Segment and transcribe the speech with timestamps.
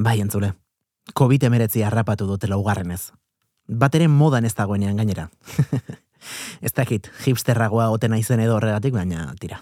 [0.00, 0.54] Bai, entzule.
[1.12, 3.10] COVID emeretzi harrapatu dute laugarrenez.
[3.68, 5.26] Bat ere modan ez dagoenean gainera.
[6.66, 9.60] ez dakit, hipsterragoa otena izen edo horregatik, baina tira.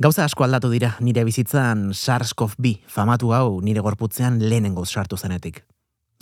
[0.00, 5.64] Gauza asko aldatu dira nire bizitzan SARS-CoV-2 famatu hau nire gorputzean lehenengo sartu zenetik.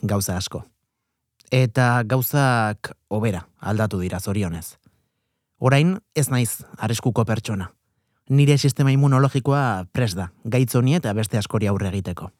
[0.02, 0.64] Gauza asko.
[1.50, 4.78] Eta gauzak obera aldatu dira zorionez.
[5.58, 7.72] Orain ez naiz arriskuko pertsona.
[8.30, 12.30] Nire sistema immunologikoa pres da, gaitzoni eta beste askori aurre egiteko.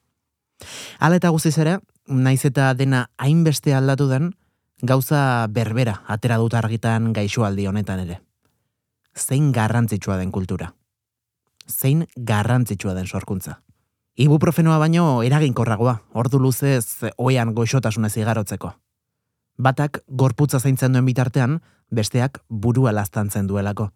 [0.99, 4.33] Hala eta guztiz ere, naiz eta dena hainbeste aldatu den,
[4.81, 8.19] gauza berbera atera dut argitan gaixoaldi honetan ere.
[9.15, 10.73] Zein garrantzitsua den kultura.
[11.67, 13.61] Zein garrantzitsua den sorkuntza.
[14.19, 18.73] Ibuprofenoa baino eraginkorragoa, ordu luzez oean goxotasunez igarotzeko.
[19.59, 21.59] Batak gorputza zaintzen duen bitartean,
[21.91, 23.89] besteak burua lastantzen duelako.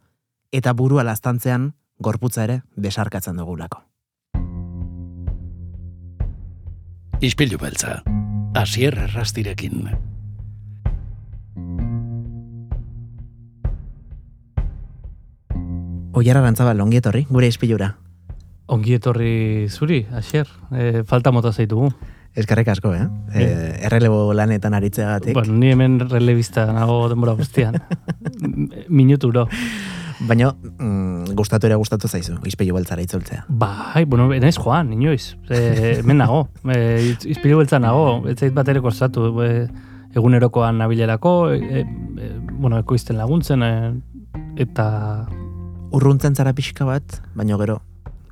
[0.52, 3.81] Eta burua lastantzean, gorputza ere besarkatzen dugulako.
[7.23, 8.01] Ispilu beltza,
[8.59, 9.85] asier errastirekin.
[16.19, 17.93] Oiara rantzaba longietorri, gure ispilura.
[18.67, 21.93] Ongi etorri zuri, asier, e, falta mota zaitugu.
[22.35, 23.07] Eskarrik asko, eh?
[23.31, 23.47] E,
[23.87, 25.37] errelebo lanetan aritzeagatik.
[25.39, 27.80] Bueno, ni hemen relebista nago denbora guztian.
[28.99, 29.47] Minuturo.
[30.23, 33.43] Baina, mm, gustatu ere gustatu zaizu, izpilu beltzara itzultzea.
[33.49, 35.33] Bai, bueno, naiz joan, inoiz.
[35.49, 39.30] E, hemen nago, e, izpilu beltza nago, ez zait bat ere kostatu.
[39.43, 39.67] E,
[40.13, 43.71] egunerokoan nabilerako, e, e, bueno, ekoizten laguntzen, e,
[44.61, 44.85] eta...
[45.93, 47.80] Urruntzen zara pixka bat, baina gero,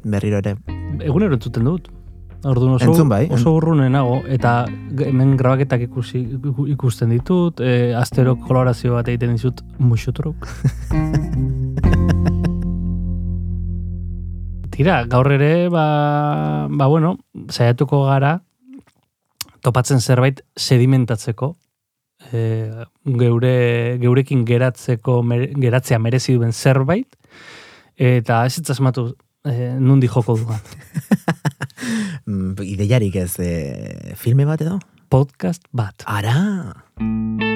[0.04, 0.56] berriro ere.
[1.02, 1.90] Egunero entzuten dut.
[2.42, 4.64] Orduan oso, Entzun bai, oso urrunen nago, eta
[5.06, 10.48] hemen grabaketak ikusi, iku- ikusten ditut, e, astero kolorazio bat egiten dizut musutruk.
[14.82, 17.12] Tira, gaur ere, ba, ba bueno,
[17.54, 18.32] saiatuko gara,
[19.62, 21.52] topatzen zerbait sedimentatzeko,
[22.34, 22.42] e,
[23.22, 23.52] geure,
[24.02, 27.14] geurekin geratzeko, mere, geratzea merezi duen zerbait,
[27.94, 29.12] eta ez asmatu
[29.46, 30.66] e, nundi joko duan.
[32.22, 34.76] Mm, ideiarik ez e, filme bat edo?
[35.10, 36.06] Podcast bat.
[36.06, 37.50] Ara!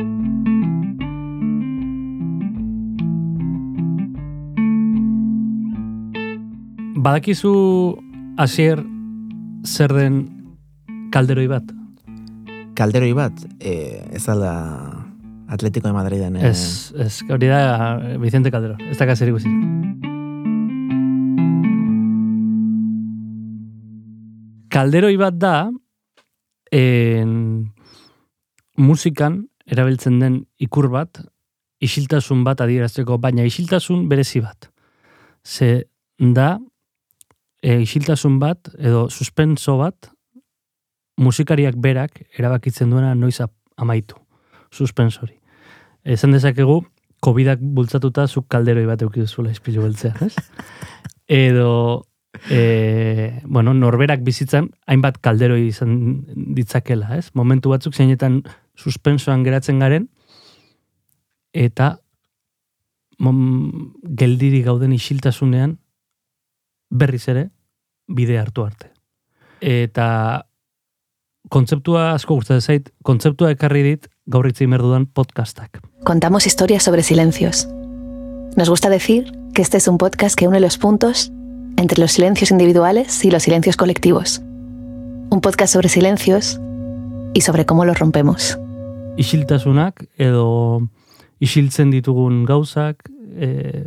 [7.05, 7.51] Badakizu
[8.41, 8.79] hasier
[9.61, 10.15] zer den
[11.13, 11.67] kalderoi bat?
[12.73, 14.53] Kalderoi bat, e, ez alda
[15.53, 16.39] Atletico de Madriden.
[16.39, 18.81] E, Ez, ez, hori da Vicente Calderón.
[18.89, 19.53] Ez da zer ikusi.
[24.73, 25.55] Kalderoi bat da
[26.73, 27.71] en,
[28.81, 31.21] musikan erabiltzen den ikur bat,
[31.85, 34.71] isiltasun bat adierazteko, baina isiltasun berezi bat.
[35.45, 35.85] Ze
[36.17, 36.55] da
[37.65, 40.11] e, isiltasun bat edo suspenso bat
[41.17, 43.39] musikariak berak erabakitzen duena noiz
[43.75, 44.19] amaitu.
[44.71, 45.37] Suspensori.
[46.03, 46.81] Esan dezakegu,
[47.23, 50.35] COVIDak bultzatuta zuk kalderoi bat eukidu zuela ispilu beltzean, ez?
[51.47, 52.05] Edo,
[52.51, 55.95] e, bueno, norberak bizitzan hainbat kalderoi izan
[56.57, 57.31] ditzakela, ez?
[57.33, 58.43] Momentu batzuk zeinetan
[58.77, 60.09] suspensoan geratzen garen,
[61.55, 61.95] eta
[63.17, 63.39] mom,
[64.03, 65.79] geldiri gauden isiltasunean
[66.91, 67.49] berriz ere
[68.07, 68.91] bide hartu arte.
[69.61, 70.45] Eta
[71.49, 75.81] kontzeptua asko gustatzen zait, kontzeptua ekarri dit gaur hitz dudan podcastak.
[76.03, 77.67] Contamos historias sobre silencios.
[78.55, 81.31] Nos gusta decir que este es un podcast que une los puntos
[81.77, 84.39] entre los silencios individuales y los silencios colectivos.
[85.29, 86.59] Un podcast sobre silencios
[87.33, 88.57] y sobre cómo los rompemos.
[89.17, 90.81] Isiltasunak edo
[91.39, 93.83] isiltzen ditugun gauzak, e,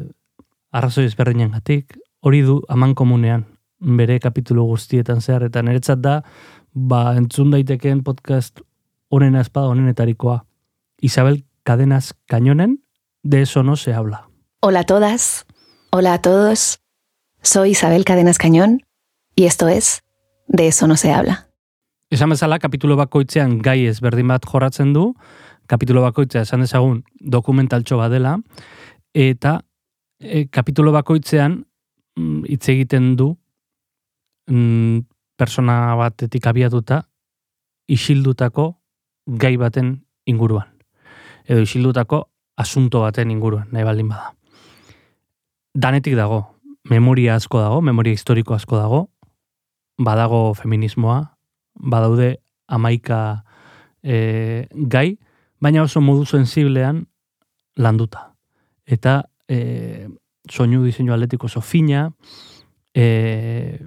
[0.70, 6.22] arrazoi ezberdinengatik, hori du aman komunean bere kapitulu guztietan zehar, eta niretzat da,
[6.74, 8.60] ba, entzun daitekeen podcast
[9.10, 10.44] honen espada honenetarikoa.
[11.00, 12.82] Isabel Cadenas Cañonen,
[13.22, 14.28] de eso no se habla.
[14.60, 15.46] Hola a todas,
[15.90, 16.80] hola a todos.
[17.42, 18.82] Soy Isabel Cadenas Cañón
[19.36, 20.02] y esto es
[20.48, 21.48] De eso no se habla.
[22.10, 25.12] Esan bezala, kapitulo bakoitzean gai ezberdin bat jorratzen du,
[25.68, 28.38] kapitulo bakoitzea esan dezagun dokumentaltxo bat dela,
[29.12, 29.58] eta
[30.18, 31.66] e, kapitulo bakoitzean
[32.16, 33.34] mm, hitz egiten du
[34.48, 35.00] mm,
[35.36, 37.02] persona batetik abiatuta
[37.88, 38.74] isildutako
[39.26, 39.94] gai baten
[40.26, 40.68] inguruan.
[41.48, 42.24] Edo isildutako
[42.56, 44.32] asunto baten inguruan, nahi baldin bada.
[45.74, 46.42] Danetik dago,
[46.90, 49.00] memoria asko dago, memoria historiko asko dago,
[49.98, 51.20] badago feminismoa,
[51.74, 53.44] badaude amaika
[54.02, 55.18] e, gai,
[55.60, 57.04] baina oso modu sensiblean
[57.76, 58.32] landuta.
[58.86, 60.08] Eta e,
[60.50, 62.08] soinu diseinu atletiko oso fina,
[62.94, 63.78] e,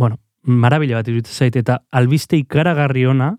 [0.00, 3.34] bueno, marabila bat iruditzen zait, eta albiste ikaragarri ona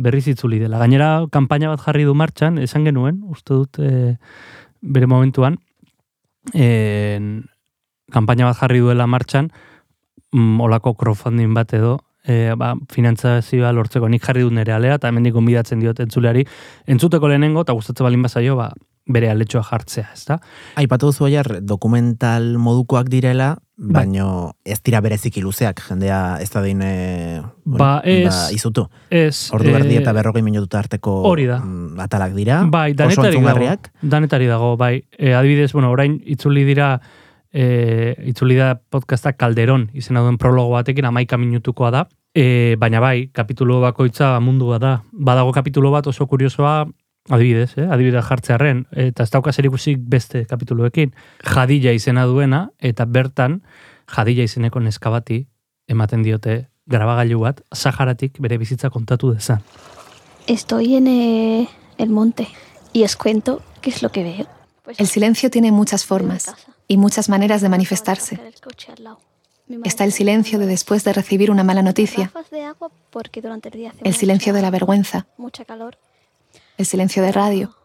[0.00, 0.78] berriz itzuli dela.
[0.80, 4.16] Gainera, kanpaina bat jarri du martxan, esan genuen, uste dut, e,
[4.80, 5.58] bere momentuan,
[6.54, 7.18] e,
[8.16, 9.50] kanpaina bat jarri duela martxan,
[10.32, 15.12] mm, olako crowdfunding bat edo, e, ba, finantzazioa lortzeko nik jarri dut nere alea, eta
[15.12, 16.46] hemen gonbidatzen diot entzuleari,
[16.88, 18.70] entzuteko lehenengo, eta gustatzen balin bazaio, ba,
[19.12, 20.38] bere aletxoa jartzea, ez da?
[20.80, 24.04] Aipatu duzu aiar, dokumental modukoak direla, Bai.
[24.04, 26.90] baino ez dira berezik luzeak, jendea ez da dine
[27.64, 28.26] Ba, ez.
[28.28, 28.84] ba, izutu.
[29.08, 31.58] Ez, Ordu erdi eh, eta berrogei minutu arteko hori da.
[31.64, 32.60] mm, atalak dira.
[32.68, 33.76] Bai, danetari dago.
[34.02, 35.04] Danetari dago, bai.
[35.18, 37.00] E, adibidez, bueno, orain itzuli dira
[37.52, 42.04] e, itzuli da podcasta Calderon izena duen prologo batekin amaika minutukoa da.
[42.34, 44.92] E, baina bai, kapitulo bakoitza mundua da.
[45.10, 46.84] Badago kapitulo bat oso kuriosoa,
[47.30, 47.86] adibidez, eh?
[47.90, 51.14] adibidez jartzearen, eta ez dauka zerikusik beste kapituloekin,
[51.54, 53.60] jadila izena duena, eta bertan
[54.10, 55.44] jadila izeneko neska bati
[55.90, 59.62] ematen diote grabagailu bat, Saharatik bere bizitza kontatu dezan.
[60.46, 61.68] Estoy en eh,
[61.98, 62.48] el monte
[62.92, 64.46] y os cuento qué es lo que veo.
[64.82, 66.52] Pues El silencio tiene muchas formas
[66.88, 68.40] y muchas maneras de manifestarse.
[69.84, 72.32] Está el silencio de después de recibir una mala noticia,
[74.02, 75.26] el silencio de la vergüenza.
[76.80, 77.76] El silencio de radio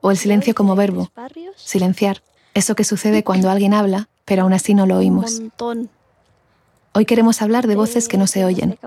[0.00, 1.10] o el silencio como verbo,
[1.56, 2.22] silenciar.
[2.54, 5.42] Eso que sucede cuando alguien habla, pero aún así no lo oímos.
[6.94, 8.78] Hoy queremos hablar de voces que no se oyen.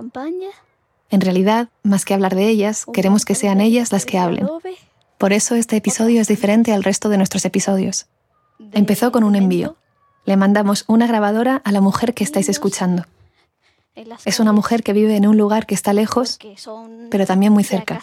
[1.12, 4.48] En realidad, más que hablar de ellas, queremos que sean ellas las que hablen.
[5.18, 8.08] Por eso este episodio es diferente al resto de nuestros episodios.
[8.72, 9.78] Empezó con un envío.
[10.26, 13.06] Le mandamos una grabadora a la mujer que estáis escuchando.
[14.26, 16.40] Es una mujer que vive en un lugar que está lejos,
[17.12, 18.02] pero también muy cerca.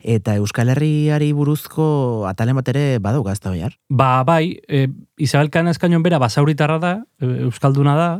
[0.00, 3.74] Eta Euskal Herriari buruzko atalen bat ere badauka ez da oiar.
[3.88, 4.88] Ba, bai, e,
[5.18, 8.10] Isabel Kana eskainon bera basauritarra da, e, euskalduna da,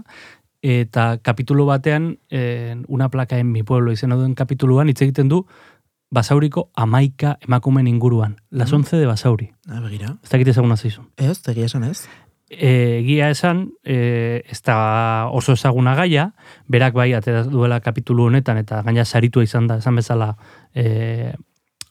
[0.61, 5.47] eta kapitulu batean, e, una plaka en mi pueblo izena duen kapituluan, hitz egiten du,
[6.11, 8.37] basauriko amaika emakumen inguruan.
[8.51, 8.77] Las Mhm.
[8.81, 9.53] 11 de basauri.
[9.69, 10.19] Ah, begira.
[10.23, 11.03] Ez dakit ezaguna zaizu.
[11.17, 12.09] Ez, tegia esan ez.
[12.51, 16.35] E, egia esan, e, ez da oso ezaguna gaia,
[16.67, 20.37] berak bai atera duela kapitulu honetan, eta gaina saritua izan da, esan bezala,
[20.75, 21.33] e,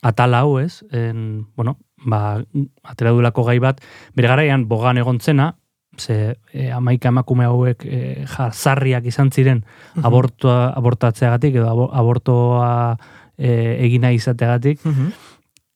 [0.02, 2.44] atala hau ez, en, bueno, ba,
[2.84, 3.82] atera duelako gai bat,
[4.16, 5.56] bere garaian bogan egontzena,
[6.00, 9.66] ze e, amaika emakume hauek e, jarzarriak izan ziren
[10.04, 12.96] abortoa, abortatzeagatik, edo abo- abortoa
[13.38, 13.52] e,
[13.86, 15.10] egina izateagatik, Mhm.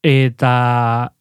[0.04, 0.54] eta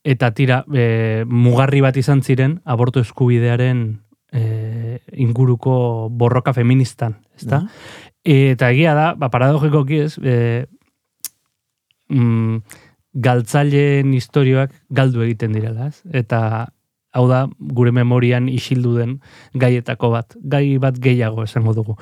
[0.05, 4.01] eta tira e, mugarri bat izan ziren aborto eskubidearen
[4.33, 7.61] e, inguruko borroka feministan, ezta?
[7.61, 7.69] Mhm.
[8.25, 10.67] Eta egia da, ba, paradogikoki ez, e,
[12.09, 12.57] mm,
[13.13, 16.01] galtzaileen historioak galdu egiten direla, ez?
[16.13, 16.69] Eta
[17.13, 17.45] hau da,
[17.77, 19.19] gure memorian isildu den
[19.59, 21.99] gaietako bat, gai bat gehiago esango dugu.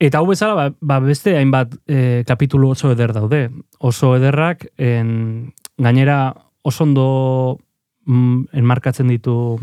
[0.00, 3.48] Eta hau bezala, ba, ba beste hainbat e, kapitulu oso eder daude.
[3.78, 7.58] Oso ederrak, en, gainera oso ondo
[8.06, 9.58] mm, enmarkatzen ditu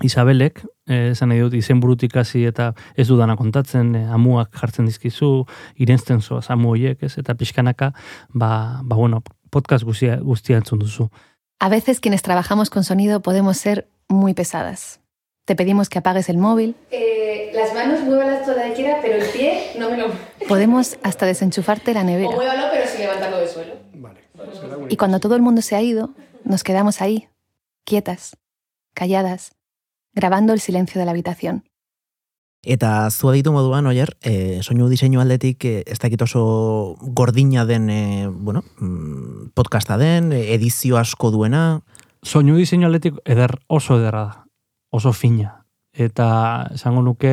[0.00, 4.88] Isabelek, eh, esan nahi dut, izen burutik hasi eta ez dudana kontatzen, eh, amuak jartzen
[4.88, 5.44] dizkizu,
[5.76, 7.92] irensten zoaz amu horiek, ez, eta pixkanaka,
[8.32, 9.20] ba, ba bueno,
[9.52, 11.10] podcast guztia, guztia entzun duzu.
[11.60, 14.98] A veces quienes trabajamos con sonido podemos ser muy pesadas.
[15.44, 19.28] Te pedimos que apagues el móvil, Eh, las manos muévalas toda la quiera, pero el
[19.30, 20.06] pie no me lo...
[20.48, 22.30] podemos hasta desenchufarte la O nevera.
[22.34, 23.74] muévalo, pero sin levantarlo del suelo.
[24.88, 26.10] Y cuando todo el mundo se ha ido,
[26.44, 27.28] nos quedamos ahí,
[27.84, 28.36] quietas,
[28.94, 29.52] calladas,
[30.14, 31.64] grabando el silencio de la habitación.
[32.62, 37.90] Eta zu aditu moduan, oier, e, soinu diseinu aldetik e, ez dakit oso gordina den,
[37.90, 41.82] e, bueno, mm, podcasta den, e, edizio asko duena,
[42.22, 44.44] Soinu diseinu aldetik eder oso ederra da,
[44.94, 45.64] oso fina.
[45.92, 46.26] Eta
[46.70, 47.32] esango nuke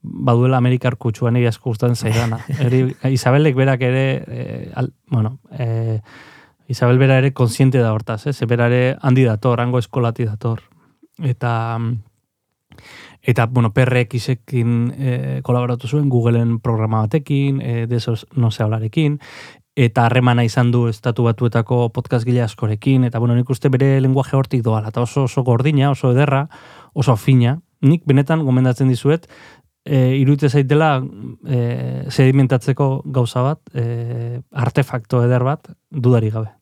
[0.00, 2.38] baduela Amerikar kutsuan egi asko gustatzen zaidana.
[2.64, 6.00] Eri, Isabelek berak ere, eh, al, bueno, eh,
[6.68, 8.32] Isabel bera ere konsiente da hortaz, eh?
[8.32, 10.62] ze bera ere handi dator, hango eskolati dator.
[11.18, 12.07] Eta, mm,
[13.22, 19.18] eta bueno, PRX-ekin eh, kolaboratu zuen, Googleen programa batekin, eh, de esos no se hablarekin,
[19.78, 24.36] eta harremana izan du estatu batuetako podcast gile askorekin, eta bueno, nik uste bere lenguaje
[24.36, 26.48] hortik doala, eta oso oso gordina, oso ederra,
[26.94, 27.60] oso fina.
[27.80, 29.28] Nik benetan gomendatzen dizuet,
[29.84, 30.98] e, iruditze zaitela
[31.46, 31.58] e,
[32.10, 36.57] sedimentatzeko gauza bat, e, artefakto eder bat, dudari gabe.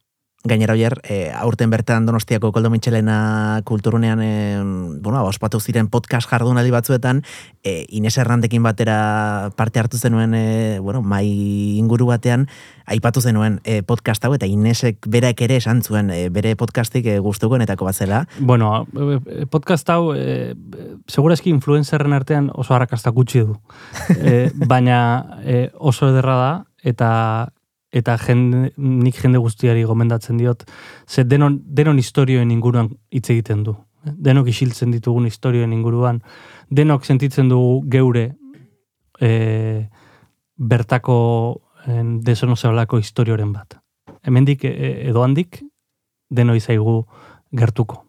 [0.46, 4.62] Gainera oier, e, aurten bertan Donostiako Koldo Mitxelena kulturunean, e,
[5.02, 7.22] bueno, ospatu ziren podcast jardunaldi batzuetan,
[7.64, 11.26] e, Ines Errandekin batera parte hartu zenuen, e, bueno, mai
[11.78, 12.46] inguru batean,
[12.86, 17.18] aipatu zenuen e, podcast hau, eta Inesek berak ere esan zuen, e, bere podcastik e,
[17.18, 18.22] gustukoenetako bat zela.
[18.38, 18.86] Bueno,
[19.50, 20.54] podcast hau, e,
[21.10, 23.58] segurazki influenzerren artean oso harrakasta gutxi du.
[24.26, 24.98] E, baina
[25.44, 26.50] e, oso ederra da,
[26.86, 27.08] eta
[27.92, 30.64] eta jende, nik jende guztiari gomendatzen diot,
[31.06, 33.76] ze denon, denon historioen inguruan hitz egiten du.
[34.06, 36.20] Denok isiltzen ditugun historioen inguruan,
[36.70, 38.36] denok sentitzen dugu geure
[39.20, 39.88] e,
[40.56, 41.18] bertako
[41.86, 43.78] en, zebalako historioren bat.
[44.22, 45.62] Hemendik e, edo handik,
[46.30, 47.04] deno izaigu
[47.52, 48.05] gertuko.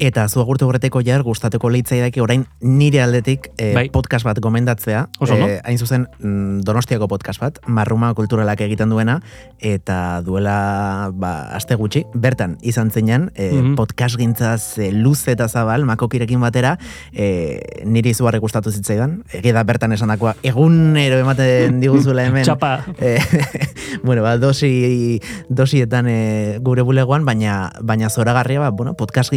[0.00, 3.82] Eta zu agurtu horreteko jar gustateko leitzaidake orain nire aldetik eh, Bai.
[3.92, 5.02] podcast bat gomendatzea.
[5.20, 5.44] Oso ondo.
[5.52, 9.18] Eh, hain zuzen mm, Donostiako podcast bat, Marruma kulturalak egiten duena
[9.60, 13.74] eta duela ba aste gutxi bertan izan zeinan eh, Mhm.
[13.76, 16.78] podcast gintzaz eh, luz eta zabal makokirekin batera
[17.12, 19.18] eh, niri izugarri gustatu zitzaidan.
[19.36, 22.44] Ege da bertan esandakoa egunero ematen diguzula hemen.
[22.48, 23.20] Txapa, Eh,
[24.02, 29.30] bueno, ba, dosi, dosietan e, gure bulegoan, baina, baina zoragarria, ba, bueno, podcast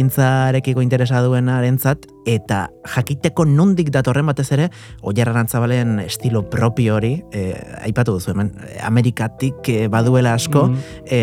[0.54, 4.70] gintzarekiko interesa duenarentzat eta jakiteko nondik datorren batez ere,
[5.02, 7.52] Oier Arantzabalen estilo propio hori, e,
[7.84, 11.18] aipatu duzu hemen, eh, Amerikatik e, baduela asko, mm, e,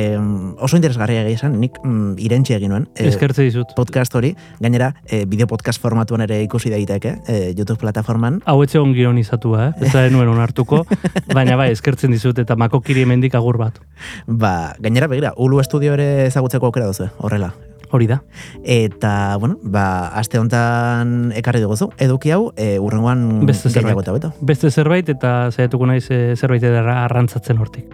[0.60, 2.88] oso interesgarria egia esan, nik mm, irentxe egin nuen.
[2.96, 3.74] e, eskertze dizut.
[3.76, 8.80] podcast hori, gainera, e, bideo podcast formatuan ere ikusi daiteke, e, YouTube plataforman, Hau etxe
[8.80, 9.88] on ironizatua, eh?
[9.88, 10.86] ez da nuen onartuko,
[11.34, 13.80] baina bai, eskertzen dizut eta makokiri hemendik agur bat.
[14.28, 17.54] ba, gainera begira, Ulu Estudio ere ezagutzeko aukera duzu, horrela.
[17.92, 18.22] Hori da.
[18.64, 23.96] Eta, bueno, ba, aste hontan ekarri duguzu, eduki hau, e, urrengoan Beste zerbait.
[24.08, 24.34] beto.
[24.42, 27.92] Beste zerbait eta saiatuko naiz eh, zerbait edera arrantzatzen hortik.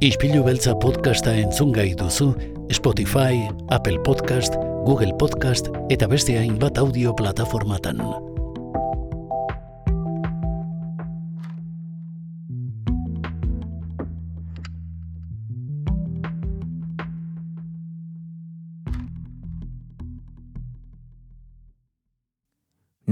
[0.00, 2.34] Ispilu beltza podcasta entzun gai duzu
[2.72, 3.38] Spotify,
[3.70, 4.54] Apple Podcast,
[4.84, 8.00] Google Podcast eta beste hainbat audio plataformatan.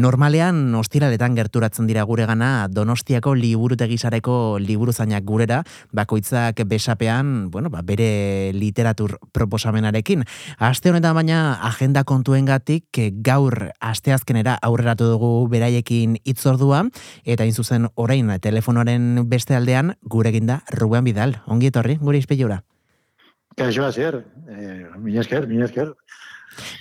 [0.02, 5.60] Normalean, ostiraletan gerturatzen dira guregana Donostiako liburutegisareko liburuzainak gurera,
[5.94, 10.24] bakoitzak besapean, bueno, ba, bere literatur proposamenarekin.
[10.58, 16.82] Aste honetan baina agenda kontuengatik eh, gaur asteazkenera aurreratu dugu beraiekin itzordua,
[17.22, 21.38] eta hain zuzen orain telefonoaren beste aldean gurekin da Ruben Bidal.
[21.46, 22.64] Ongi etorri, gure izpilura.
[23.54, 25.94] Kaixo hasier, eh, mila esker, mila esker.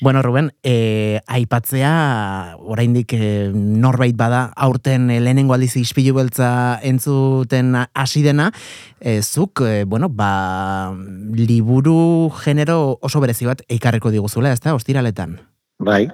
[0.02, 7.76] Bueno, Ruben, e, aipatzea, oraindik e, norbait bada, aurten e, lehenengo aldiz ispilu beltza entzuten
[7.94, 8.52] hasi dena,
[9.00, 10.94] e, zuk, e, bueno, ba,
[11.36, 15.40] liburu genero oso berezi bat eikarreko diguzula, ez da, ostiraletan.
[15.82, 16.08] Bai,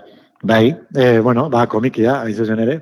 [0.43, 2.81] bai, eh, bueno, ba, komikia, hain zuzen ere.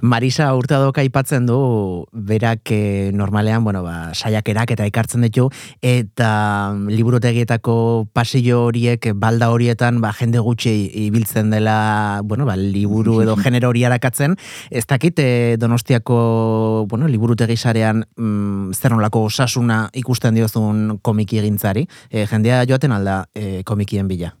[0.00, 5.48] Marisa Hurtadok aipatzen du berak e, normalean, bueno, ba, saiakerak eta ekartzen ditu
[5.82, 13.36] eta liburutegietako pasillo horiek balda horietan ba, jende gutxi ibiltzen dela, bueno, ba, liburu edo
[13.42, 14.36] genero hori arakatzen.
[14.70, 21.88] Ez dakit e, Donostiako, bueno, liburutegi sarean mm, zer nolako osasuna ikusten diozun komiki egintzari.
[22.10, 24.36] E, jendea joaten alda e, komikien bila.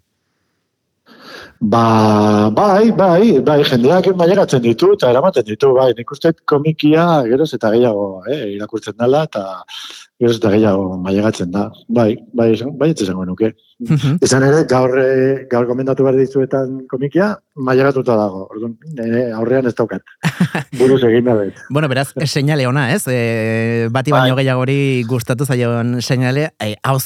[1.62, 7.52] Ba, bai, bai, bai, jendeak mailegatzen ditu eta eramaten ditu, bai, nik uste komikia geroz
[7.54, 9.42] eta gehiago eh, irakurtzen dela eta
[10.18, 11.68] geroz eta gehiago mailegatzen da.
[11.88, 13.06] Bai, bai, esan- bai, ez
[13.88, 14.12] nuke.
[14.24, 18.44] Izan ere, gaur, eh, gaur komendatu behar dizuetan komikia, mailegatuta dago.
[18.52, 20.04] Orduan, nire aurrean ez daukat.
[20.80, 21.58] Buruz egin da bet.
[21.70, 23.02] Bueno, beraz, seinale ona, ez?
[23.10, 24.44] E, bati baino Bai.
[24.44, 26.98] gehiagori gustatu zaion seinale, e, hau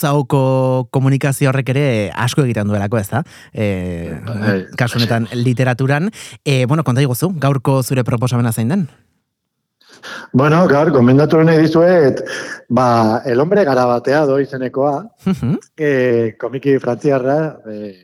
[0.92, 3.24] komunikazio horrek ere asko egiten duelako, ez da?
[3.52, 4.60] E, Bai.
[4.76, 6.10] kasu honetan literaturan.
[6.44, 8.88] E, bueno, konta iguzu, gaurko zure proposamena zein den?
[10.32, 12.22] Bueno, gaur, gomendatu nahi dizuet,
[12.68, 14.98] ba, el hombre garabateado izenekoa,
[15.76, 17.38] e, komiki frantziarra,
[17.70, 17.94] e,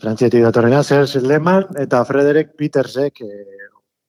[0.00, 3.30] frantzietik datorrena, Serge Lehmann eta Frederick Petersek e,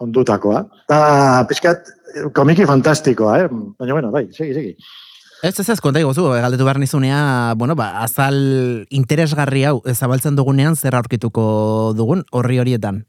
[0.01, 0.65] ondutakoa.
[0.89, 1.93] Ta, pixkat,
[2.36, 3.48] komiki fantastikoa, eh?
[3.51, 4.75] Baina, bueno, bai, segi, segi.
[5.41, 8.36] Ez, ez, ez, konta iguzu, galdetu behar nizunea, bueno, ba, azal
[8.93, 11.45] interesgarri hau zabaltzen dugunean zer aurkituko
[11.98, 13.05] dugun horri horietan.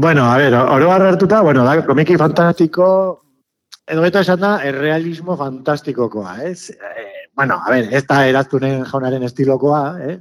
[0.00, 2.84] Bueno, a ver, oro hartuta, bueno, da, komiki fantastiko,
[3.90, 6.70] edo eta esan da, errealismo fantastikokoa, ez?
[6.70, 10.20] Eh, bueno, a ver, ez da eraztunen jaunaren estilokoa, eh?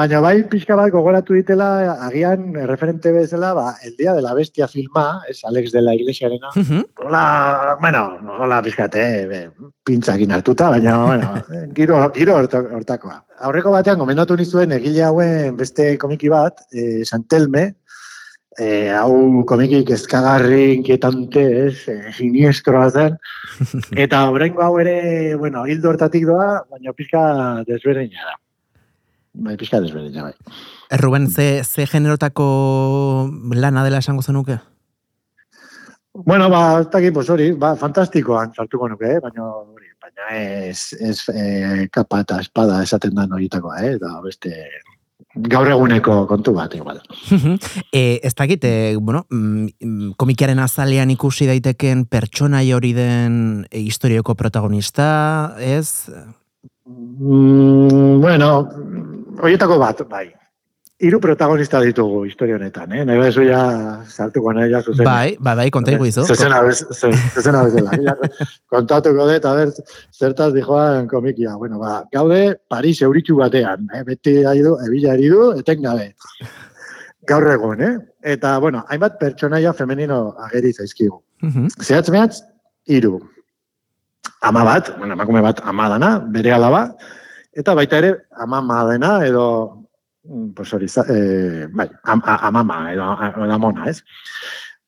[0.00, 1.68] Baina bai pixka bat gogoratu ditela,
[2.08, 6.50] agian referente bezala, ba, El Día de la Bestia filma, es Alex de la Iglesiarena.
[6.56, 6.82] Mhm.
[7.06, 9.50] Hola, bueno, hola pixkate, eh,
[9.84, 11.44] pintzakin hartuta, baina, bueno,
[11.76, 13.24] giro, giro horta- hortakoa.
[13.38, 17.76] Aurreko batean, gomendatu nizuen egile hauen beste komiki bat, eh, Santelme,
[18.58, 23.18] eh, hau komiki kezkagarri, inquietante, ez, eh, siniestroa zen,
[24.04, 27.22] eta oraingo hau ere, bueno, hildo hortatik doa, baina pixka
[27.68, 28.36] desberdina da.
[29.38, 30.58] Bai, pixka desberdina, bai.
[30.98, 32.48] Ruben, ze, ze generotako
[33.54, 34.58] lana dela esango zenuke?
[36.14, 39.20] Bueno, ba, ez dakit, pues hori, ba, fantastikoan sartuko nuke, eh?
[39.22, 40.30] baina hori, baina
[40.66, 43.98] ez, ez eh, kapa eta espada esaten da horietakoa, eh?
[44.02, 44.50] da beste
[45.34, 47.00] gaur eguneko kontu bat, igual.
[47.92, 53.80] e, ez dakit, e, bueno, mm, mm, komikiaren azalean ikusi daiteken pertsonai hori den e,
[53.80, 56.08] historioko protagonista, ez?
[56.88, 58.52] Mm, bueno,
[59.42, 60.28] horietako bat, bai.
[60.98, 63.04] Hiru protagonista ditugu historia honetan, eh?
[63.06, 63.58] Nahi bezu ja
[64.10, 65.06] sartuko nahi ja zuzen.
[65.06, 67.92] Bai, bai, konta bez, ze- zezena bezala.
[68.02, 68.14] Ja,
[68.66, 69.70] Kontatuko dut, a ber,
[70.10, 71.54] zertaz dijoan komikia.
[71.56, 74.02] Bueno, ba, gaude Paris euritxu batean, eh?
[74.02, 76.08] beti ari du, ebila ari du, etengabe.
[77.30, 77.94] Gaur egun, eh?
[78.34, 81.22] Eta, bueno, hainbat pertsonaia femenino ageri zaizkigu.
[81.46, 81.68] Mhm.
[81.78, 82.42] Zehatz mehatz,
[82.90, 83.20] hiru.
[84.42, 86.88] Ama bat, bueno, emakume bat ama dana, bere alaba,
[87.54, 89.77] eta baita ere ama dena edo
[90.54, 93.02] pues hori, eh, bai, am, amama edo,
[93.52, 94.02] amona, ez?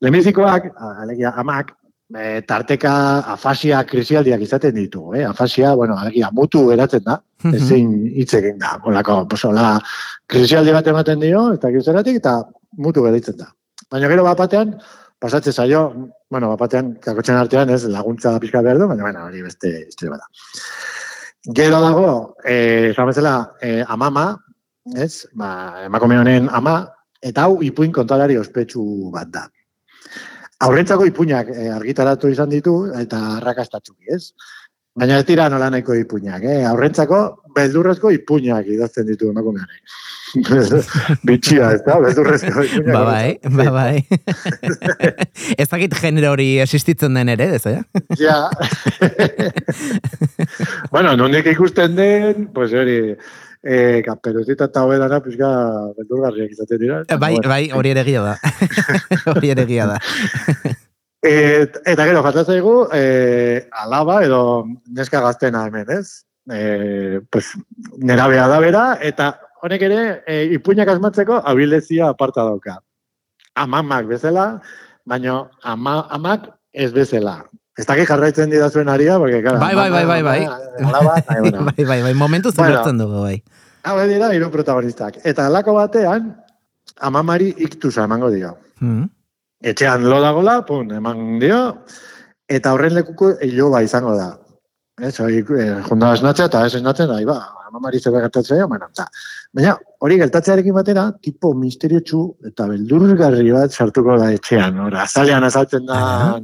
[0.00, 1.74] Lehenbizikoak, alegia, amak,
[2.14, 2.92] e, tarteka
[3.34, 5.24] afasia krisialdiak izaten ditugu, eh?
[5.24, 7.54] Afasia, bueno, alegia, mutu geratzen da, Mhm.
[7.54, 9.80] ezin hitz egin da, olako, pues, hola,
[10.26, 12.42] krisialdi bat ematen dio, eta gizeratik, eta
[12.76, 13.54] mutu geratzen da.
[13.90, 14.76] Baina gero bat batean,
[15.18, 19.42] pasatzen zaio, bueno, bat batean, kakotxen artean, ez, laguntza pixka behar du, baina, bueno, hori
[19.42, 20.26] beste historia bat da.
[21.54, 24.36] Gero dago, eh, esan bezala, eh, amama,
[24.96, 25.50] ez, ba,
[25.86, 26.82] emakume honen ama,
[27.22, 28.82] eta hau ipuin kontalari ospetsu
[29.14, 29.46] bat da.
[30.60, 34.32] Aurrentzako ipuinak eh, argitaratu izan ditu, eta arrakastatzuki, ez?
[34.98, 36.62] Baina ez dira nola nahiko ipuinak, eh?
[36.68, 37.20] Aurrentzako
[37.56, 39.98] beldurrezko ipuinak idazten ditu emakumeanek.
[41.26, 41.96] Bitxia, ez da?
[42.02, 42.90] Beldurrezko ipuinak.
[42.92, 44.02] Ba bai, ba bai.
[45.62, 47.80] ez dakit genero hori existitzen den ere, ez, eh?
[48.24, 48.50] Ja.
[50.90, 53.14] bueno, nondik ikusten den, pues hori,
[53.62, 55.48] eh, kaperuzita eta hobedana, pizka,
[55.98, 57.00] beldurgarriak izaten dira.
[57.18, 58.36] Bai, bai, hori ere da.
[59.34, 59.98] hori ere egia da.
[61.20, 66.24] Et, eta gero, jatza zaigu, eh, alaba edo neska gaztena hemen, ez?
[66.50, 67.50] Eh, pues,
[67.98, 72.78] nerabea da bera, eta honek ere, eh, ipuinak asmatzeko abildezia aparta dauka.
[73.54, 74.46] Amamak bezala,
[75.04, 77.42] baina ama, amak ez bezala.
[77.80, 80.40] Ez dakit jarraitzen didazuen aria, porque, claro, Bai, bai, bai, bai, bai.
[81.70, 82.74] Bai, bai, bai, momentu Bueno.
[82.74, 83.38] zubertzen dugu, bai.
[83.88, 85.18] Hau dira, hiru protagonistak.
[85.24, 86.34] Eta alako batean,
[87.00, 88.56] amamari iktusa emango dio.
[88.80, 89.08] Mhm.
[89.72, 91.60] Etxean lo dagola, pun, eman dio,
[92.48, 94.30] eta horren lekuko iloba izango da.
[95.00, 97.38] Ez, hori, eh, junda esnatzea, eta ez esnatzen, da, ba,
[97.68, 99.06] amamari zer gertatzea, bueno, eta.
[99.56, 105.86] Baina, hori gertatzearekin batera, tipo misteriotsu eta beldurgarri bat sartuko da etxean, ora, azalean azaltzen
[105.86, 106.40] da,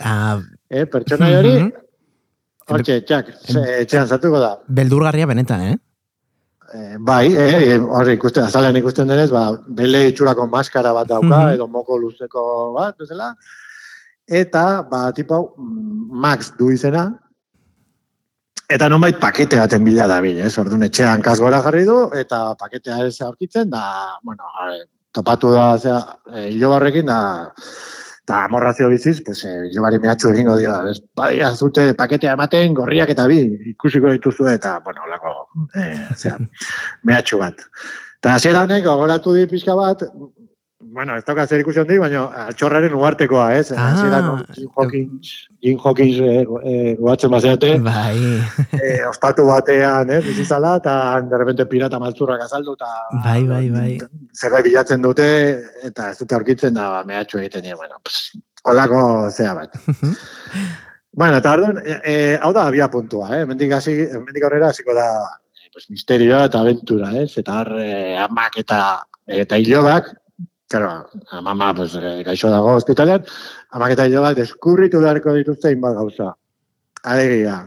[0.00, 0.38] Ah,
[0.70, 1.70] eh, pertsona hori, mhm.
[2.68, 4.56] hortxe, txak, ze- etxean sartuko da.
[4.68, 5.76] Beldurgarria benetan, eh?
[6.74, 11.54] Eh, bai, eh, hori ikusten, azalean ikusten denez, ba, bele itxurako maskara bat dauka, Mhm.
[11.54, 13.34] edo moko luzeko bat, bezala.
[14.26, 17.18] Eta, ba, tipo, mm, Max du izena,
[18.68, 20.58] eta nonbait pakete baten bila da bil, ez?
[20.58, 24.44] Orduan etxean kasgora jarri du, eta paketea ez aurkitzen, da, bueno,
[25.10, 26.52] topatu da, zera, e,
[27.02, 27.52] da,
[28.28, 30.98] eta amorrazio biziz, pues, e, ilobari mehatxu egingo dira, ez?
[31.16, 33.38] Bai, azute paketea ematen, gorriak eta bi,
[33.72, 35.32] ikusiko dituzu, eta, bueno, olako,
[35.72, 36.36] e, zera,
[37.08, 37.64] mehatxu bat.
[38.20, 40.04] Eta hasiera honek gogoratu di pixka bat,
[40.80, 43.72] bueno, ez dauka zer ikusi handi, baina altxorraren uartekoa, ez?
[43.72, 43.88] Ah.
[43.90, 45.30] Hasieran Jim Hawkins,
[45.64, 48.18] Jim Hawkins eh, eh, guatzen bazeate, Bai,
[48.82, 50.94] eh, ospatu batean, eh, bizizala, eta
[51.30, 52.92] de repente pirata maltzurrak azaldu, eta
[53.24, 53.92] bai, bai, bai.
[54.34, 55.26] zerbait bilatzen dute,
[55.90, 58.30] eta ez dute aurkitzen da, ba, mehatxu egiten dira, bueno, pues,
[58.62, 59.74] holako zea bat.
[61.12, 63.42] bueno, eta orduan, e, e, hau da abia puntua, eh?
[63.50, 67.32] Mendik, hasi, mendik aurrera hasiko da eh, pues, misterioa eta aventura, ez?
[67.42, 68.80] Eta har, eh, amak eta,
[69.26, 70.14] eta hilobak,
[70.68, 71.08] Claro,
[71.42, 73.24] mama pues, eh, gaixo dago ospitalean,
[73.72, 76.34] amak eta hilobak deskurritu beharko dituzte inbat gauza.
[77.02, 77.62] Alegia.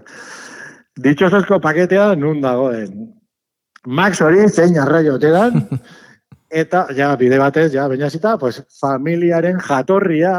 [1.02, 3.08] Ditxosozko paketea nun dagoen.
[3.88, 5.64] Max hori zein arraio otedan,
[6.64, 10.36] eta ja bide batez, ja bainazita, pues, familiaren jatorria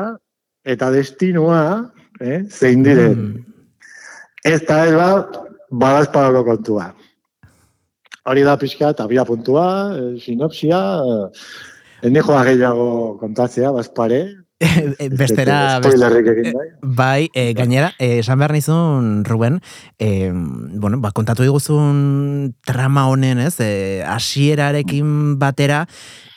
[0.62, 3.18] eta destinua, eh, zein diren.
[3.18, 3.44] Mm.
[4.44, 5.10] Ez da ez ba,
[5.70, 6.92] badazpadako kontua.
[8.22, 9.66] hori da pixka, eta bia puntua,
[9.98, 11.71] eh, sinopsia, eh,
[12.02, 12.86] ene joa gehiago
[13.20, 14.20] kontatzea, bazpare,
[15.20, 17.28] Bestera, Spoilerrik egin bai.
[17.34, 19.60] E, gainera, e, esan behar nizun, Ruben,
[19.98, 25.86] e, bueno, ba, kontatu diguzun trama honen, ez, e, asierarekin batera,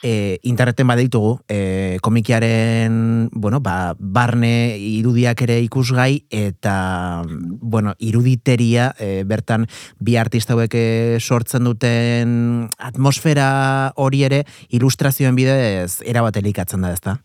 [0.03, 9.23] e, interneten baditugu, e, komikiaren, bueno, ba, barne irudiak ere ikusgai, eta, bueno, iruditeria, e,
[9.27, 9.67] bertan,
[9.99, 10.75] bi artista hauek
[11.19, 17.19] sortzen duten atmosfera hori ere, ilustrazioen bidez, erabat elikatzen da, ezta?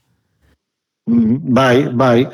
[1.06, 2.28] Mm, Bai, bai.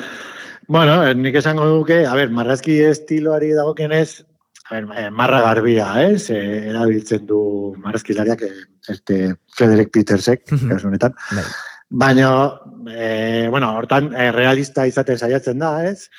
[0.69, 4.25] Bueno, nik esango duke, a ber, marrazki estiloari dagokienez,
[4.71, 6.29] a ber, eh, marra garbia, ez?
[6.31, 8.51] Eh, erabiltzen du marrazkilariak, eh,
[8.89, 10.69] este Frederick Petersek, Mhm.
[10.71, 11.15] kasu honetan.
[11.31, 11.45] Bai.
[11.89, 16.11] Baina, eh, bueno, hortan eh, realista izaten saiatzen da, ez?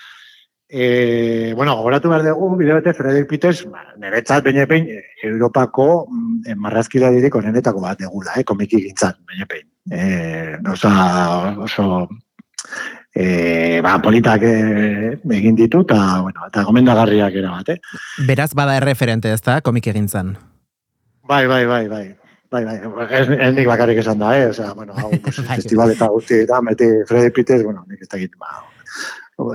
[0.70, 4.88] Eh, bueno, gogoratu behar dugu, bide bete Frederick Peters, ba, niretzat baina pein,
[5.24, 9.68] Europako mm, marrazkilaririk onenetako bat egula, eh, komiki gintzan, baina pein.
[9.92, 10.90] Eh, oso,
[11.64, 12.08] oso
[13.16, 14.54] e, ba, politak e,
[15.40, 18.06] egin ditu, eta, bueno, eta gomendagarriak era bat, eh?
[18.28, 20.36] Beraz, bada erreferente, ezta, komik egintzan.
[21.28, 22.06] Bai, bai, bai, bai.
[22.50, 22.78] Bai, bai,
[23.12, 24.48] ez, ez nik bakarrik esan da, eh?
[24.54, 25.58] Osea, bueno, hau, pues, Bai.
[25.58, 28.62] festival eta guzti eta meti Freddy Peters, bueno, nik ez dakit, ba,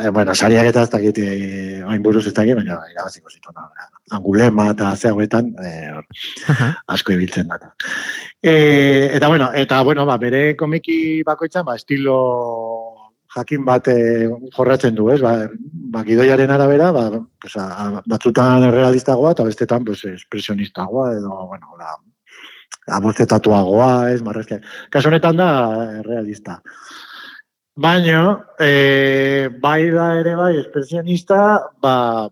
[0.02, 3.70] eh, bueno, sariak eta ez dakit, eh, hain buruz ez dakit, baina irabaziko zitu, no?
[4.12, 7.72] angulema eta ze hauetan, eh, asko ibiltzen da.
[8.42, 12.18] E, eta bueno, eta bueno, ba, bere komiki bakoitzan, ba, estilo
[13.34, 15.20] jakin bat e, jorratzen du, ez?
[15.24, 15.34] Ba,
[15.94, 17.04] ba gidoiaren arabera, ba,
[17.40, 21.96] pues, a, batzutan realistagoa eta bestetan pues, espresionistagoa edo, bueno, la,
[22.98, 24.64] abozetatuagoa, ez, marrazkiak.
[24.90, 25.48] Kaso honetan da
[25.84, 26.60] eh, realista.
[27.74, 28.22] Baina,
[28.60, 31.38] e, bai da ere bai, espresionista,
[31.80, 32.28] ba,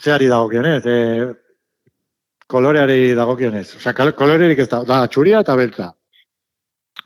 [0.00, 0.98] zeari dagokionez, e,
[2.50, 3.66] koloreari dagokionez.
[3.76, 5.92] Osea, kal- kolorerik ez da, da, txuria eta beltza.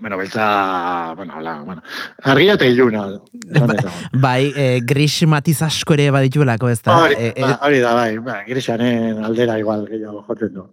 [0.05, 1.83] Bueno, beltza, bueno, la, bueno,
[2.25, 3.07] argia eta iluna.
[3.55, 3.93] Ba-.
[4.13, 6.99] Bai, e, gris matiz asko ere badituelako, ezta?
[7.07, 10.67] Hori, E, e, ba, hori da, bai, ba, grisanen aldera igual gehiago jotzen du.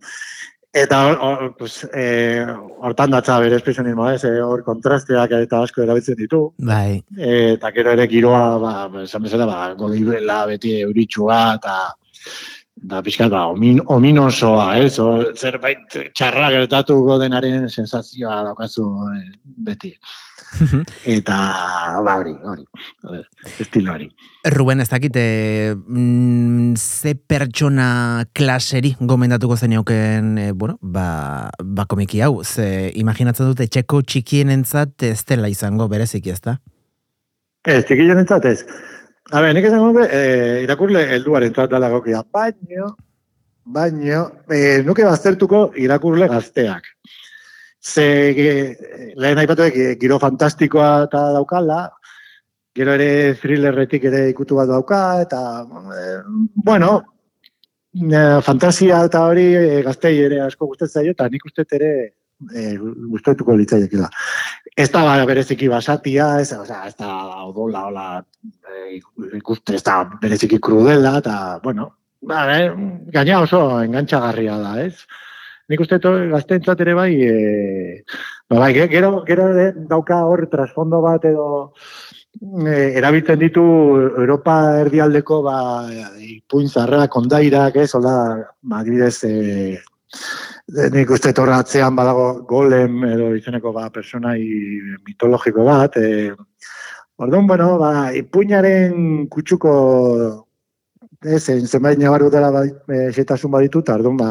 [0.82, 2.44] Eta hor, hor, pues, eh,
[2.84, 6.42] hortan datza bere espresionismoa, ez, eh, hor kontrasteak eta asko erabiltzen ditu.
[6.58, 11.78] bai, E, eta gero ere giroa, ba, ba, esan bezala, ba, godibela, beti euritsua, eta
[12.82, 19.24] da pixkat, ba, omin, ominosoa, ez, o, zerbait txarra gertatuko denaren sensazioa daukazu eh,
[19.68, 19.94] beti.
[21.08, 21.38] Eta,
[22.04, 22.66] ba, hori, hori,
[23.62, 24.10] estilo hori.
[24.52, 32.20] Ruben, ez dakit, e, mm, ze pertsona klaseri gomendatuko zenioken, e, bueno, ba, ba komiki
[32.26, 36.58] hau, ze imaginatzen dute txeko txikienentzat ez dela izango bereziki, ez da?
[37.62, 38.64] Ez, txikillen entzat ez.
[39.32, 42.20] A ber, nik esango nuke, eh, irakurle helduaren entzat dala gokia.
[42.36, 42.90] Baino,
[43.64, 46.90] baino, eh, nuke baztertuko irakurle gazteak.
[47.80, 51.80] Ze, eh, lehen aipatuek, eh, giro fantastikoa eta daukala,
[52.76, 55.42] gero ere thrillerretik ere ikutu bat dauka, eta,
[55.96, 56.20] eh,
[56.68, 56.92] bueno,
[57.96, 61.92] eh, fantasia eta hori eh, gaztei ere asko gustatzen zaio, eta nik uste ere
[62.56, 64.10] eh, gustatuko litzaiekela.
[64.78, 68.06] Ez da ba, bereziki basatia, ez, osea, ez da odola, hola,
[68.72, 69.02] eh,
[69.38, 71.90] ikuste, ez da bereziki krudela, eta, bueno,
[72.22, 72.70] ba, eh,
[73.12, 74.96] gaina oso engantxagarria da, ez?
[75.72, 76.00] Nik uste
[76.32, 78.04] gaztentzat ere bai, e,
[78.50, 79.46] ba, bai, ge- gero, gero
[79.92, 81.46] dauka hor trasfondo bat edo
[82.66, 83.64] e, erabiltzen ditu
[84.24, 85.58] Europa erdialdeko ba,
[86.20, 88.16] ipuin zarrak, ondairak, ez, hola,
[88.64, 89.80] ba, adibidez, e,
[90.72, 94.40] nik uste torra atzean badago golem edo izeneko ba, personai
[95.08, 95.98] mitologiko bat.
[95.98, 96.32] E,
[97.22, 99.72] Orduan, bueno, ba, ipuinaren kutsuko
[101.22, 104.30] ez, zenbait nabar dutela ba, e, xetasun baditu, eta orduan, ba,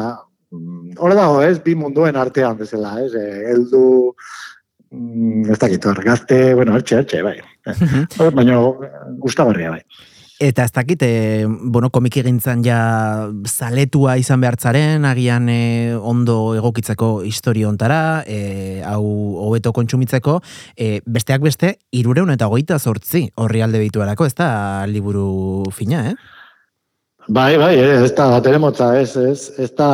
[0.51, 3.83] mm, hor dago, ez, bi munduen artean bezala, ez, e, heldu,
[4.91, 7.37] mm, ez dakit, hor, gazte, bueno, hortxe, hortxe, bai.
[8.19, 8.59] Hor, Baina,
[9.23, 10.09] gustagarria, bai.
[10.41, 12.79] Eta ez dakit, e, bueno, komiki gintzan ja
[13.45, 19.03] zaletua izan behartzaren, agian e, ondo egokitzeko historio ontara, e, hau
[19.45, 20.39] hobeto kontsumitzeko,
[20.73, 24.49] e, besteak beste, irureun eta hogeita zortzi horri alde bituarako, ez da
[24.89, 25.29] liburu
[25.77, 26.15] fina, eh?
[27.29, 29.93] Bai, bai, ez da, bat ere motza, ez, ez, ez da,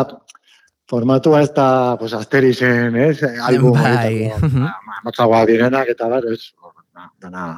[0.87, 3.17] formatua ez da, pues, asterizen, ez,
[3.51, 4.29] album Bai.
[4.31, 6.53] horietako, ba, motzagoa direnak, eta bar, ez,
[6.95, 7.49] ba, dana.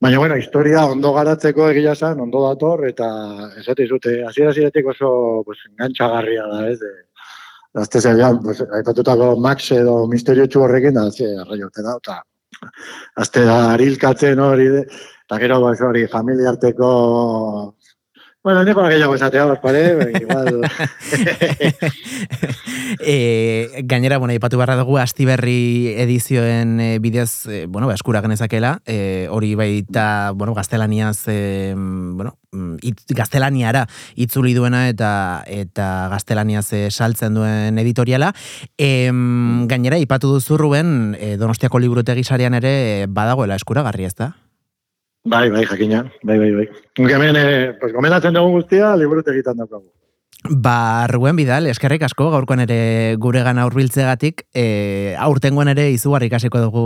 [0.00, 3.08] Baina, bueno, historia ondo garatzeko egia esan, ondo dator, eta
[3.60, 5.10] esate zute, hasiera hasieratik oso,
[5.46, 6.94] pues, engantxagarria da, ez, de,
[7.76, 12.22] Azte zeian, pues, aipatutako Max edo misterio horrekin da, ze, arraiote da, eta
[13.20, 14.68] azte da harilkatzen hori,
[15.26, 17.75] eta gero, hori, familiarteko
[18.46, 20.60] Bueno, niko gehiago esatea, pare, igual...
[23.00, 28.76] e, gainera, bueno, ipatu barra dugu Astiberri edizioen e, bidez, e, bueno, ba, eskura genezakela,
[28.86, 36.68] e, hori baita, bueno, gaztelaniaz, e, bueno, mm, it, gaztelaniara itzuli duena eta eta gaztelaniaz
[36.70, 38.30] e, saltzen duen editoriala.
[38.78, 39.10] E,
[39.66, 44.36] gainera, ipatu duzu Ruben, e, Donostiako liburutegi sarean ere badagoela eskuragarri, ez da?
[45.26, 46.66] Bai, bai, jakina, bai, bai, bai.
[47.10, 49.88] Hemen, eh, pues, gomendatzen dugun guztia, liburut egiten daukagu.
[50.48, 56.60] Ba, Ruen Bidal, eskerrik asko, gaurkoan ere gure gana urbiltzegatik, e, aurtengoan ere izugarri ikasiko
[56.62, 56.84] dugu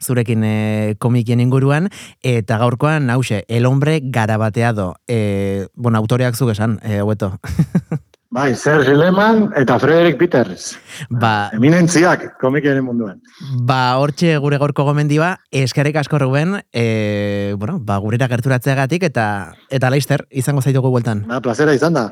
[0.00, 0.54] zurekin e,
[0.98, 1.90] komikien inguruan,
[2.22, 7.34] eta gaurkoan, hause, el hombre garabateado, e, bueno, autoreak zuk esan, e, hueto.
[8.32, 10.78] Bai, Serge Lehmann eta Frederick Peters.
[11.10, 13.20] Ba, Eminentziak komikien munduan.
[13.60, 19.90] ba, hortxe gure gaurko gomendioa, eskerrik asko Ruben, e, bueno, ba, gurera gerturatzeagatik, eta eta
[19.90, 21.26] laister, izango zaitugu bueltan.
[21.28, 22.08] Ba, plazera izan da.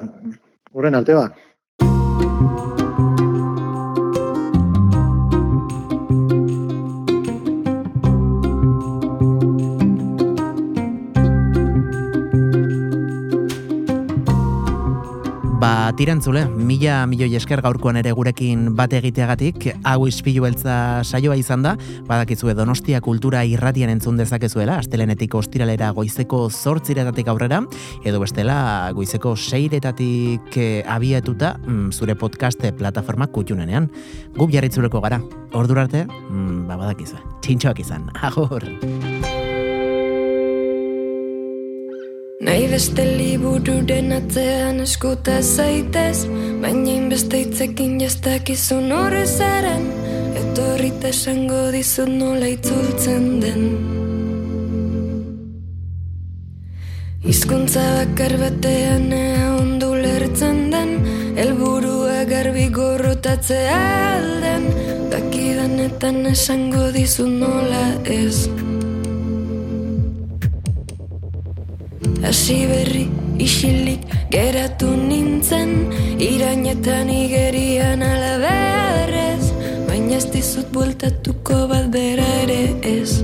[0.75, 1.31] Horren arte ba.
[15.61, 21.67] Ba, tirantzule, mila milioi esker gaurkoan ere gurekin bat egiteagatik, hau ispilu beltza saioa izan
[21.67, 21.75] da,
[22.09, 27.61] badakizue Donostia kultura irratian entzun dezakezuela, astelenetik ostiralera goizeko zortziretatik aurrera,
[28.09, 28.57] edo bestela
[28.97, 33.93] goizeko seiretatik eh, abiatuta mm, zure podcast plataforma kutxunenean.
[34.41, 35.21] Gu jarritzuleko gara,
[35.53, 38.65] ordura arte, mm, ba, badakizue, txintxoak izan, agur!
[42.41, 46.23] Nahi beste libururen atzean eskuta zaitez
[46.63, 49.85] Baina inbeste hitzekin jastakizun horrezaren
[50.41, 53.67] Etorrita esango dizut nola itzultzen den.
[57.29, 60.97] Hizkuntza bakar batean ea ondu lertzen den
[61.45, 63.79] Elburua garbi gorrotatzea
[64.17, 64.69] alden
[65.13, 67.85] Dakidanetan esango dizut nola
[68.17, 68.49] ez
[72.23, 73.07] Hasi berri
[73.39, 74.01] isilik
[74.33, 75.73] geratu nintzen
[76.21, 79.51] Irainetan igerian alabearrez
[79.89, 83.23] Baina ez dizut bueltatuko bat bera ere ez.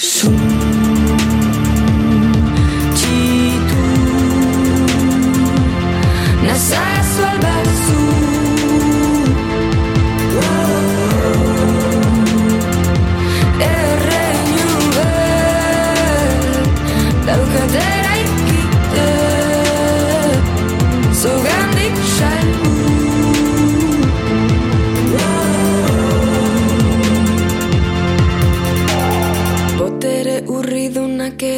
[0.00, 1.15] Zu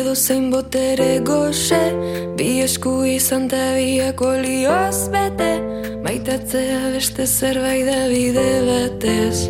[0.09, 1.81] edo zein botere goxe
[2.37, 5.51] Bi esku izan ta biak olioz bete
[6.05, 9.49] Maitatzea beste zerbait da bide batez.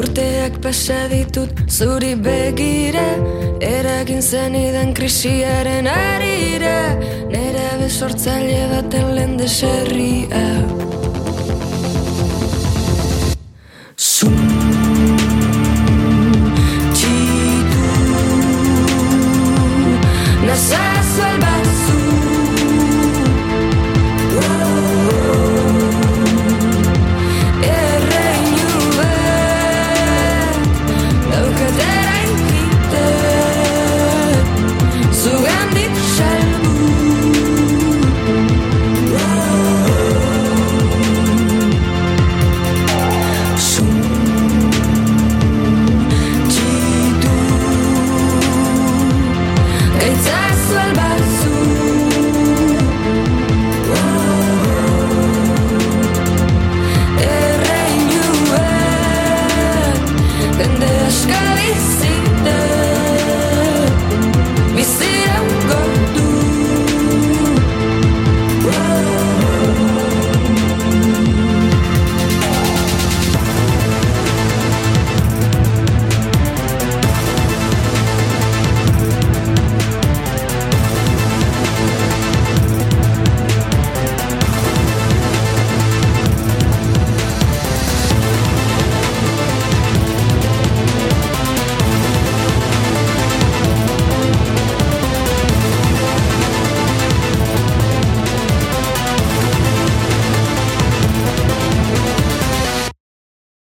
[0.00, 3.06] Urteak pasa ditut zuri begira
[3.62, 6.78] Eragin zenidan krisiaren arira
[7.30, 10.46] Nera besortzaile baten lehen deserria